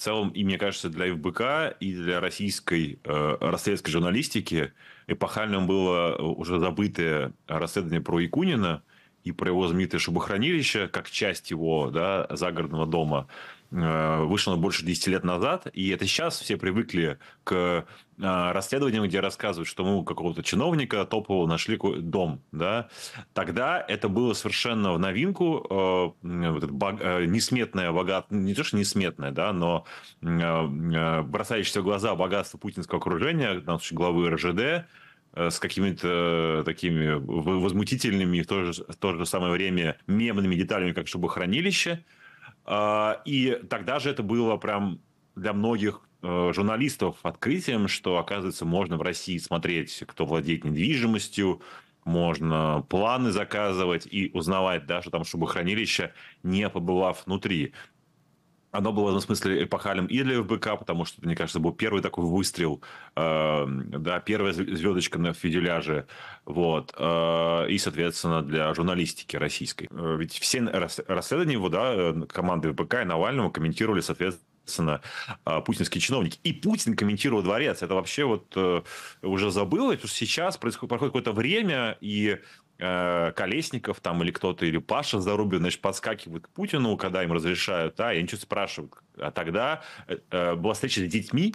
[0.00, 4.72] целом, и мне кажется, для ФБК и для российской э, расследовательской журналистики
[5.06, 8.82] эпохальным было уже забытое расследование про Якунина
[9.24, 13.28] и про его знаменитое шубохранилище, как часть его да, загородного дома.
[13.72, 19.20] Э, вышло больше 10 лет назад, и это сейчас все привыкли к э, расследованиям, где
[19.20, 22.88] рассказывают, что мы у какого-то чиновника топового нашли дом, да,
[23.32, 29.30] тогда это было совершенно в новинку, э, вот это несметное богатство, не то, что несметное,
[29.30, 29.84] да, но
[30.20, 34.86] бросающееся в глаза богатство путинского окружения, там, главы РЖД,
[35.34, 41.06] с какими-то такими возмутительными в то же, в то же самое время мемными деталями, как
[41.06, 42.04] чтобы хранилище,
[42.64, 45.00] а, и тогда же это было прям
[45.34, 51.62] для многих э, журналистов открытием, что, оказывается, можно в России смотреть, кто владеет недвижимостью,
[52.04, 57.72] можно планы заказывать и узнавать даже там, чтобы хранилище, не побывав внутри
[58.72, 62.02] оно было, в этом смысле, эпохальным и для ФБК, потому что, мне кажется, был первый
[62.02, 62.80] такой выстрел,
[63.16, 66.06] э, да, первая звездочка на фюзеляже,
[66.44, 69.88] вот, э, и, соответственно, для журналистики российской.
[69.90, 75.00] Э, ведь все расследования его, да, э, команды ФБК и Навального комментировали, соответственно,
[75.44, 76.38] э, путинские чиновники.
[76.44, 77.82] И Путин комментировал дворец.
[77.82, 78.56] Это вообще вот
[79.22, 82.38] уже забылось, потому что сейчас происходит, проходит какое-то время, и
[82.82, 87.96] Э, Колесников там или кто-то, или Паша Зарубин, значит, подскакивают к Путину, когда им разрешают,
[87.96, 88.94] да, и они что-то спрашивают.
[89.18, 91.54] А тогда э, э, была встреча с детьми,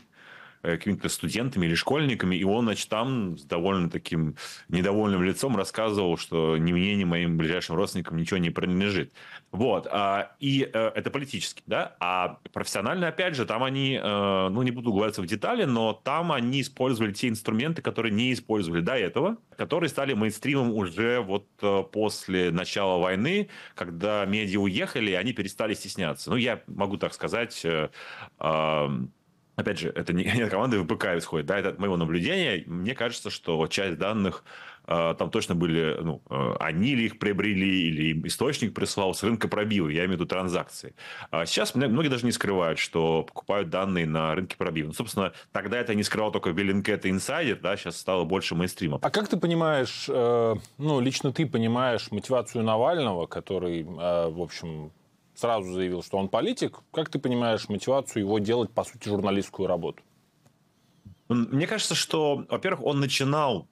[0.65, 4.35] какими-то студентами или школьниками, и он, значит, там с довольно таким
[4.69, 9.13] недовольным лицом рассказывал, что ни мне, ни моим ближайшим родственникам ничего не принадлежит.
[9.51, 9.87] Вот.
[9.89, 11.95] А, и э, это политически, да?
[11.99, 16.31] А профессионально, опять же, там они, э, ну, не буду углубляться в детали, но там
[16.31, 21.47] они использовали те инструменты, которые не использовали до этого, которые стали мейнстримом уже вот
[21.91, 26.29] после начала войны, когда медиа уехали, они перестали стесняться.
[26.29, 27.65] Ну, я могу так сказать,
[29.55, 32.63] опять же, это не, не команды ВПК исходит, да, это от моего наблюдения.
[32.65, 34.43] Мне кажется, что часть данных
[34.87, 39.47] э, там точно были, ну, э, они ли их приобрели, или источник прислал, с рынка
[39.47, 40.95] пробил, я имею в виду транзакции.
[41.31, 44.87] А сейчас многие даже не скрывают, что покупают данные на рынке пробил.
[44.87, 48.99] Ну, собственно, тогда это не скрывал только Bellingcat и Insider, да, сейчас стало больше мейнстримом.
[49.01, 54.91] А как ты понимаешь, э, ну, лично ты понимаешь мотивацию Навального, который, э, в общем,
[55.35, 56.79] сразу заявил, что он политик.
[56.91, 60.01] Как ты понимаешь мотивацию его делать, по сути, журналистскую работу?
[61.27, 63.67] Мне кажется, что, во-первых, он начинал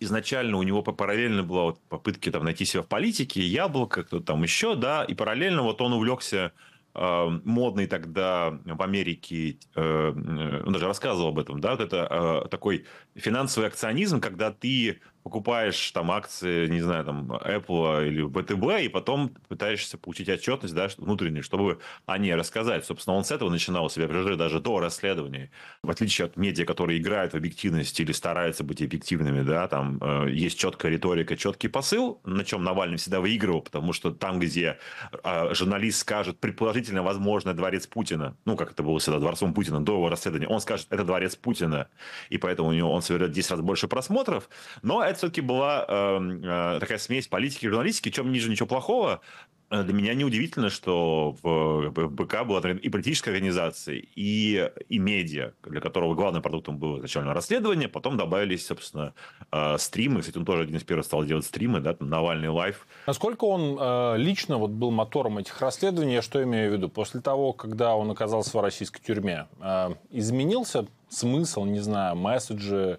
[0.00, 4.42] изначально у него параллельно была вот попытки там найти себя в политике, яблоко, кто там
[4.42, 6.52] еще, да, и параллельно вот он увлекся
[6.94, 12.48] э, модный тогда в Америке, э, он даже рассказывал об этом, да, вот это э,
[12.48, 18.88] такой финансовый акционизм, когда ты покупаешь там акции, не знаю, там Apple или ВТБ, и
[18.88, 22.84] потом пытаешься получить отчетность, да, внутреннюю, чтобы о ней рассказать.
[22.84, 25.50] Собственно, он с этого начинал себя прижать даже до расследования.
[25.82, 30.30] В отличие от медиа, которые играют в объективность или стараются быть объективными, да, там э,
[30.30, 34.78] есть четкая риторика, четкий посыл, на чем Навальный всегда выигрывал, потому что там, где
[35.24, 39.94] э, журналист скажет предположительно, возможно, дворец Путина, ну, как это было всегда, дворцом Путина до
[39.94, 41.88] его расследования, он скажет, это дворец Путина,
[42.28, 44.48] и поэтому у него он соберет 10 раз больше просмотров,
[44.82, 49.20] но это все-таки была эм, э, такая смесь политики и журналистики, чем ниже ничего плохого.
[49.68, 55.80] Э, для меня неудивительно, что в, ФБК была и политическая организация, и, и медиа, для
[55.80, 59.14] которого главным продуктом было изначально расследование, потом добавились, собственно,
[59.50, 60.20] э, стримы.
[60.20, 62.86] Кстати, он тоже один из первых стал делать стримы, да, там Навальный Live.
[63.06, 66.88] Насколько он э, лично вот был мотором этих расследований, я что имею в виду?
[66.88, 72.98] После того, когда он оказался в российской тюрьме, э, изменился смысл, не знаю, месседжи, Э,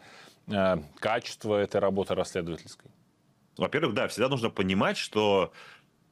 [1.00, 2.90] качество этой работы расследовательской?
[3.58, 5.52] Во-первых, да, всегда нужно понимать, что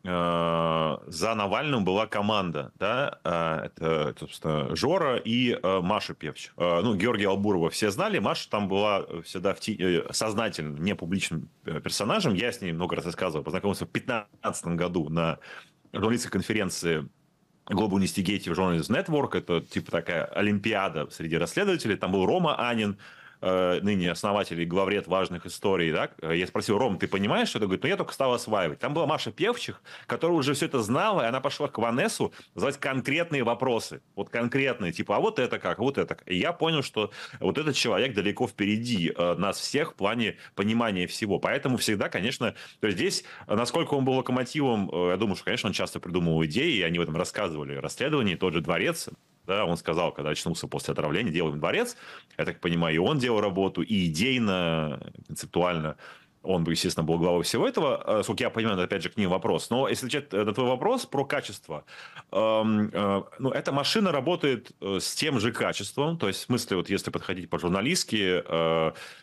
[0.03, 6.51] э, за Навальным была команда, да, э, это, собственно, Жора и э, Маша Певч.
[6.57, 9.77] Э, ну, Георгия Албурова все знали, Маша там была всегда в ти...
[9.79, 14.65] Э, сознательно не публичным э, персонажем, я с ней много раз рассказывал, познакомился в 2015
[14.67, 15.37] году на
[15.93, 17.07] журналистской конференции
[17.69, 22.97] Global Investigative Journalism Network, это типа такая олимпиада среди расследователей, там был Рома Анин,
[23.41, 27.67] Э, ныне основатель и главред важных историй, да, я спросил, Ром, ты понимаешь, что это?
[27.67, 28.79] Говорит, ну я только стал осваивать.
[28.79, 32.79] Там была Маша Певчих, которая уже все это знала, и она пошла к Ванессу задавать
[32.79, 34.01] конкретные вопросы.
[34.15, 36.29] Вот конкретные, типа, а вот это как, а вот это как.
[36.29, 41.07] И я понял, что вот этот человек далеко впереди э, нас всех в плане понимания
[41.07, 41.39] всего.
[41.39, 45.67] Поэтому всегда, конечно, то есть здесь, насколько он был локомотивом, э, я думаю, что, конечно,
[45.67, 47.75] он часто придумывал идеи, и они в этом рассказывали.
[47.75, 49.09] Расследование, тот же дворец,
[49.45, 51.95] да, он сказал, когда очнулся после отравления, делаем дворец.
[52.37, 55.97] Я так понимаю, и он делал работу, и идейно, концептуально
[56.45, 58.01] Он, естественно, был главой всего этого.
[58.05, 59.69] Э, сколько я понимаю, опять же, к ним вопрос.
[59.69, 61.83] Но если отвечать на твой вопрос про качество,
[62.31, 66.17] эм, э, ну, эта машина работает э, с тем же качеством.
[66.17, 68.43] То есть, в смысле, вот если подходить по-журналистски,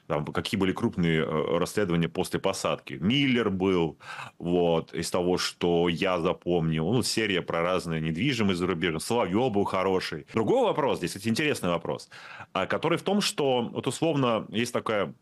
[0.06, 1.24] там, какие были крупные
[1.58, 2.94] расследования после посадки.
[2.94, 3.98] Миллер был,
[4.38, 6.92] вот, из того, что я запомнил.
[6.92, 9.00] Ну, серия про разные недвижимость зарубежные.
[9.00, 10.26] Соловьев был хороший.
[10.32, 12.08] Другой вопрос, здесь, кстати, интересный вопрос,
[12.52, 15.14] который в том, что, вот условно, есть такая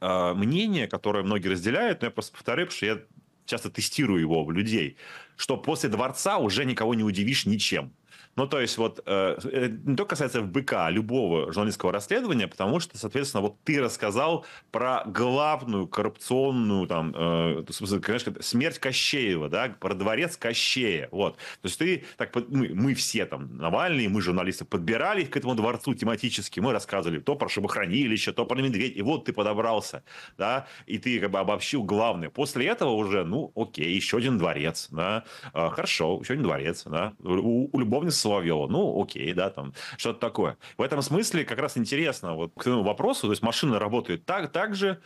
[0.00, 2.98] э, мнение, которое многие разделяют, но я просто повторю, потому что я
[3.46, 4.96] часто тестирую его в людей,
[5.36, 7.92] что после дворца уже никого не удивишь ничем.
[8.36, 12.80] Ну, то есть, вот, э, э не только касается ФБК, а любого журналистского расследования, потому
[12.80, 17.64] что, соответственно, вот ты рассказал про главную коррупционную, там, э,
[18.02, 21.36] конечно, смерть Кощеева, да, про дворец Кощея, вот.
[21.36, 25.94] То есть, ты, так, мы, мы все там, Навальный, мы, журналисты, подбирались к этому дворцу
[25.94, 30.02] тематически, мы рассказывали то про шибохранилище, то про медведь, и вот ты подобрался,
[30.36, 32.28] да, и ты как бы обобщил главное.
[32.28, 35.24] После этого уже, ну, окей, еще один дворец, да,
[35.54, 38.66] э, хорошо, еще один дворец, да, у, у любовницы Соловьева.
[38.66, 40.56] Ну, окей, да, там что-то такое.
[40.76, 44.50] В этом смысле как раз интересно вот к этому вопросу, то есть машина работает так,
[44.50, 45.00] так же,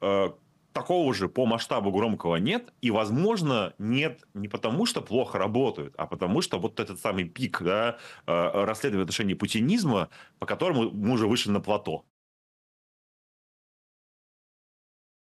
[0.00, 0.30] э,
[0.72, 6.06] такого же по масштабу громкого нет, и, возможно, нет не потому, что плохо работают, а
[6.06, 11.14] потому, что вот этот самый пик да, э, расследования в отношении путинизма, по которому мы
[11.14, 12.04] уже вышли на плато.